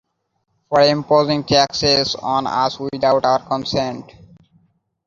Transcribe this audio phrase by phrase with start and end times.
[0.69, 4.11] For imposing Taxes on us without our Consent: